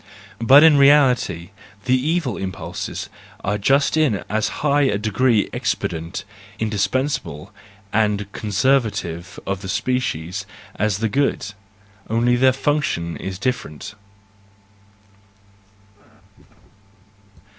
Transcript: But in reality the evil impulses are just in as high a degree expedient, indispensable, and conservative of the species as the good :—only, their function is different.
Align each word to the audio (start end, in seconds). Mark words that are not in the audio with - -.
But 0.39 0.63
in 0.63 0.77
reality 0.79 1.51
the 1.85 1.93
evil 1.95 2.35
impulses 2.35 3.07
are 3.43 3.59
just 3.59 3.95
in 3.95 4.23
as 4.29 4.47
high 4.65 4.81
a 4.81 4.97
degree 4.97 5.47
expedient, 5.53 6.23
indispensable, 6.57 7.53
and 7.93 8.25
conservative 8.31 9.39
of 9.45 9.61
the 9.61 9.69
species 9.69 10.47
as 10.75 10.97
the 11.05 11.09
good 11.09 11.53
:—only, 12.09 12.35
their 12.35 12.51
function 12.51 13.15
is 13.15 13.37
different. 13.37 13.93